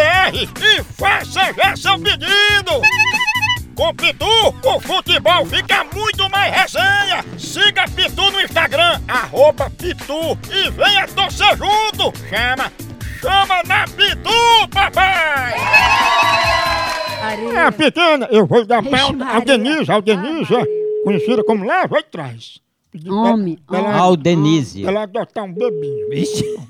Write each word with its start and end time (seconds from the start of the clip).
e 0.00 0.82
faça 0.94 1.52
já 1.52 1.76
seu 1.76 1.98
pedido! 1.98 2.80
Com 3.74 3.94
Pitu, 3.94 4.26
o 4.64 4.80
futebol 4.80 5.44
fica 5.46 5.84
muito 5.94 6.28
mais 6.30 6.54
resenha! 6.54 7.24
Siga 7.38 7.84
Pitu 7.94 8.30
no 8.30 8.40
Instagram, 8.40 9.00
arroba 9.08 9.70
Pitu 9.70 10.38
e 10.50 10.70
venha 10.70 11.06
torcer 11.08 11.56
junto! 11.56 12.12
Chama, 12.28 12.72
chama 13.20 13.62
na 13.64 13.84
Pitu, 13.84 14.68
papai! 14.70 15.54
É, 17.54 17.70
pequena, 17.70 18.28
eu 18.30 18.46
vou 18.46 18.64
dar 18.66 18.82
pra 18.82 19.06
a 19.06 19.40
Denise, 19.40 19.90
a 19.90 20.00
Denise, 20.00 20.54
conhecida 21.04 21.44
como 21.44 21.64
Leva 21.64 21.98
e 21.98 22.02
Traz. 22.02 22.60
Homem, 23.08 23.58
ela, 23.72 23.96
Ao 23.96 24.16
Denise. 24.16 24.84
ela 24.84 25.04
adotar 25.04 25.44
um 25.44 25.52
bebinho. 25.54 26.08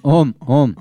Homem, 0.04 0.34
homem. 0.46 0.76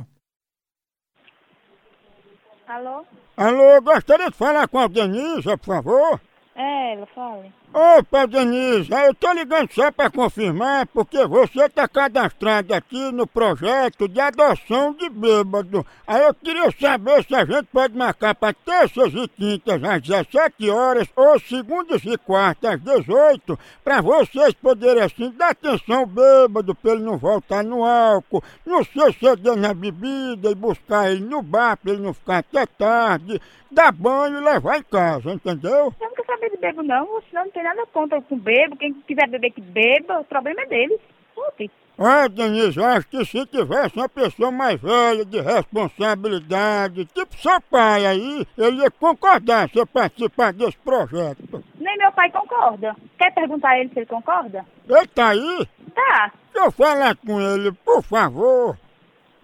Alô? 2.72 3.06
Alô, 3.36 3.82
gostaria 3.82 4.30
de 4.30 4.38
falar 4.38 4.66
com 4.70 4.80
a 4.80 4.88
Denise, 4.88 5.44
por 5.58 5.66
favor? 5.66 6.22
É, 6.56 6.94
ela 6.94 7.06
fala. 7.08 7.46
Opa, 7.74 8.26
Denise, 8.26 8.92
eu 8.92 9.16
tô 9.16 9.32
ligando 9.32 9.72
só 9.72 9.90
pra 9.94 10.10
confirmar, 10.10 10.86
porque 10.88 11.26
você 11.26 11.70
tá 11.70 11.88
cadastrado 11.88 12.74
aqui 12.74 13.14
no 13.14 13.26
projeto 13.26 14.10
de 14.10 14.20
adoção 14.20 14.94
de 14.94 15.08
bêbado. 15.08 15.86
Aí 16.06 16.22
eu 16.22 16.34
queria 16.34 16.70
saber 16.72 17.24
se 17.24 17.34
a 17.34 17.46
gente 17.46 17.68
pode 17.72 17.98
marcar 17.98 18.36
pra 18.36 18.52
terças 18.52 19.14
e 19.14 19.26
quintas 19.26 19.82
às 19.86 20.02
17 20.02 20.70
horas 20.70 21.08
ou 21.16 21.40
segundas 21.40 22.02
e 22.04 22.18
quartas 22.18 22.74
às 22.74 22.82
18, 22.82 23.58
pra 23.82 24.02
vocês 24.02 24.54
poderem 24.56 25.04
assim 25.04 25.32
dar 25.32 25.52
atenção 25.52 26.00
ao 26.00 26.06
bêbado 26.06 26.76
pra 26.76 26.92
ele 26.92 27.04
não 27.04 27.18
voltar 27.18 27.64
no 27.64 27.86
álcool, 27.86 28.44
não 28.66 28.84
se 28.84 29.00
exceder 29.00 29.56
na 29.56 29.74
bebida 29.74 30.52
e 30.52 30.56
buscar 30.56 31.10
ele 31.10 31.24
no 31.24 31.42
bar 31.42 31.78
pra 31.78 31.94
ele 31.94 32.02
não 32.02 32.14
ficar 32.14 32.40
até 32.40 32.66
tarde, 32.66 33.42
dar 33.72 33.94
banho 33.94 34.40
e 34.40 34.44
levar 34.44 34.78
em 34.78 34.84
casa, 34.84 35.32
entendeu? 35.32 35.94
Eu 36.02 36.12
não 36.18 36.26
quero 36.26 36.52
de 36.52 36.58
bebo, 36.58 36.84
não. 36.84 37.22
Senão 37.30 37.46
não 37.46 37.52
tem 37.52 37.61
nada 37.64 37.86
contra 37.88 38.22
com 38.22 38.38
bebo. 38.38 38.76
Quem 38.76 38.94
quiser 38.94 39.28
beber 39.28 39.52
que 39.52 39.62
beba, 39.62 40.20
o 40.20 40.26
problema 40.26 40.62
é 40.62 40.66
deles. 40.66 41.00
Ontem. 41.36 41.70
Ah, 41.98 42.28
Denise, 42.28 42.80
eu 42.80 42.86
acho 42.86 43.08
que 43.08 43.24
se 43.26 43.46
tivesse 43.46 43.96
uma 43.96 44.10
pessoa 44.10 44.50
mais 44.50 44.82
velha, 44.82 45.24
de 45.24 45.40
responsabilidade, 45.40 47.06
tipo 47.06 47.36
seu 47.38 47.62
pai 47.62 48.06
aí, 48.06 48.48
ele 48.58 48.82
ia 48.82 48.90
concordar 48.90 49.70
se 49.70 49.78
eu 49.78 49.86
participar 49.86 50.52
desse 50.52 50.78
projeto. 50.80 51.64
Nem 51.80 51.98
meu 51.98 52.12
pai 52.12 52.32
concorda. 52.32 52.96
Quer 53.20 53.32
perguntar 53.34 53.70
a 53.70 53.80
ele 53.80 53.90
se 53.90 54.00
ele 54.00 54.06
concorda? 54.08 54.66
Ele 54.90 55.08
tá 55.08 55.30
aí? 55.30 55.68
Tá. 55.94 56.32
Deixa 56.52 56.68
eu 56.68 56.72
falar 56.72 57.16
com 57.18 57.40
ele, 57.40 57.72
por 57.72 58.02
favor. 58.02 58.78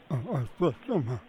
Ah, 0.09 0.44
deixa 0.59 0.75
eu 0.88 1.03
chamar. 1.03 1.22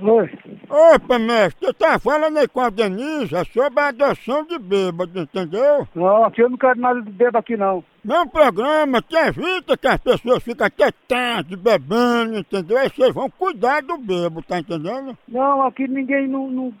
Oi. 0.00 0.30
Opa, 0.68 1.18
mestre, 1.18 1.68
eu 1.68 1.74
tava 1.74 1.98
falando 2.00 2.38
aí 2.38 2.48
com 2.48 2.60
a 2.60 2.68
Denise 2.68 3.34
sobre 3.52 3.80
a 3.80 3.88
adoção 3.88 4.44
de 4.44 4.58
bêbado, 4.58 5.20
entendeu? 5.20 5.86
Não, 5.94 6.24
aqui 6.24 6.42
eu 6.42 6.50
não 6.50 6.56
quero 6.56 6.80
nada 6.80 7.00
de 7.00 7.10
bebo 7.10 7.38
aqui 7.38 7.56
não. 7.56 7.84
É 8.08 8.20
um 8.20 8.26
programa 8.26 9.00
que 9.00 9.16
evita 9.16 9.76
que 9.76 9.86
as 9.86 9.98
pessoas 9.98 10.42
fiquem 10.42 10.66
até 10.66 10.90
tarde 11.06 11.56
bebendo, 11.56 12.38
entendeu? 12.38 12.78
Aí 12.78 12.90
vocês 12.90 13.14
vão 13.14 13.30
cuidar 13.30 13.82
do 13.82 13.96
bebo, 13.96 14.42
tá 14.42 14.58
entendendo? 14.58 15.16
Não, 15.28 15.62
aqui 15.62 15.86
ninguém 15.86 16.26
não, 16.26 16.50
não 16.50 16.74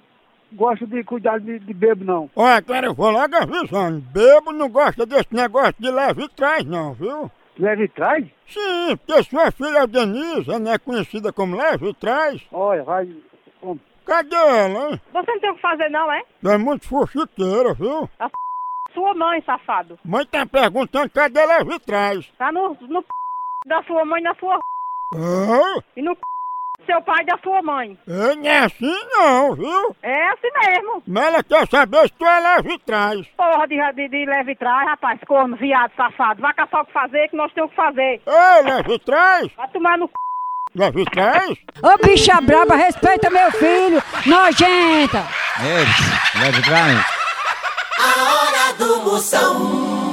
gosta 0.52 0.84
de 0.84 1.04
cuidar 1.04 1.38
de, 1.38 1.60
de 1.60 1.72
bebo 1.72 2.04
não. 2.04 2.30
Olha, 2.34 2.56
agora 2.56 2.86
eu 2.86 2.94
vou 2.94 3.10
logo 3.10 3.36
avisando, 3.36 4.00
bebo 4.12 4.52
não 4.52 4.68
gosta 4.68 5.06
desse 5.06 5.32
negócio 5.32 5.74
de 5.78 5.90
leve 5.90 6.28
traz 6.30 6.64
não, 6.64 6.94
viu? 6.94 7.30
Leve 7.58 7.84
e 7.84 7.88
traz? 7.88 8.24
Sim, 8.48 8.96
porque 8.96 9.22
sua 9.24 9.50
filha 9.52 9.86
Denise, 9.86 10.58
né, 10.58 10.76
conhecida 10.78 11.32
como 11.32 11.56
leve 11.56 11.88
e 11.88 11.94
traz. 11.94 12.42
Olha, 12.52 12.82
vai. 12.82 13.08
Cadê 14.04 14.36
ela, 14.36 14.90
hein? 14.90 15.00
Você 15.12 15.30
não 15.32 15.40
tem 15.40 15.50
o 15.50 15.54
que 15.54 15.60
fazer, 15.60 15.88
não, 15.88 16.12
é? 16.12 16.22
É 16.44 16.58
muito 16.58 16.86
fuxiqueira, 16.86 17.72
viu? 17.74 18.08
Sua 18.92 19.14
mãe, 19.14 19.42
safado. 19.42 19.98
Mãe 20.04 20.26
tá 20.26 20.44
perguntando 20.44 21.10
cadê 21.10 21.44
leve 21.44 21.74
e 21.74 21.80
traz. 21.80 22.30
Tá 22.38 22.52
no, 22.52 22.76
no 22.82 23.04
da 23.66 23.82
sua 23.84 24.04
mãe, 24.04 24.22
na 24.22 24.34
sua 24.34 24.58
Ah, 25.14 25.82
e 25.96 26.02
no 26.02 26.16
seu 26.84 27.00
pai 27.02 27.22
e 27.22 27.26
da 27.26 27.38
sua 27.42 27.62
mãe. 27.62 27.98
é, 28.08 28.34
não 28.34 28.46
é 28.46 28.58
assim 28.58 29.06
não, 29.12 29.54
viu? 29.54 29.96
É 30.02 30.28
assim 30.30 30.50
mesmo. 30.66 31.02
Mas 31.06 31.24
ela 31.26 31.42
quer 31.42 31.66
saber 31.68 32.02
se 32.02 32.12
tu 32.12 32.24
é 32.24 32.40
leve 32.40 32.72
e 32.74 32.78
traz. 32.80 33.26
Porra 33.36 33.66
de, 33.66 33.76
de, 33.94 34.08
de 34.08 34.26
leve 34.26 34.52
e 34.52 34.56
trás, 34.56 34.88
rapaz. 34.88 35.20
Corno, 35.26 35.56
viado, 35.56 35.92
safado. 35.96 36.40
Vai 36.40 36.54
caçar 36.54 36.82
o 36.82 36.86
que 36.86 36.92
fazer, 36.92 37.28
que 37.28 37.36
nós 37.36 37.52
temos 37.52 37.68
o 37.68 37.70
que 37.70 37.76
fazer. 37.76 38.22
Ei, 38.26 38.62
leve 38.64 38.94
e 38.94 38.98
traz? 38.98 39.52
Vai 39.56 39.68
tomar 39.68 39.98
no 39.98 40.06
c... 40.06 40.12
Leve 40.74 41.02
e 41.02 41.04
traz? 41.04 41.58
Ô 41.82 42.06
bicha 42.06 42.40
braba, 42.40 42.74
respeita 42.74 43.30
meu 43.30 43.50
filho, 43.52 44.02
nojenta! 44.26 45.24
Ei, 45.62 46.40
leve 46.40 46.58
mim. 46.58 47.00
A 48.00 48.32
hora 48.32 48.72
do 48.76 49.02
Moção. 49.04 50.03